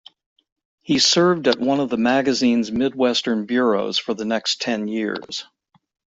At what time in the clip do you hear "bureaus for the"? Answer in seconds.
3.45-4.25